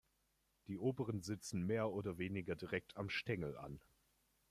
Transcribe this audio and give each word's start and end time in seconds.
Die 0.65 0.79
oberen 0.79 1.21
sitzen 1.21 1.63
mehr 1.63 1.91
oder 1.91 2.17
weniger 2.17 2.55
direkt 2.55 2.97
am 2.97 3.07
Stängel 3.11 3.55
an. 3.55 3.79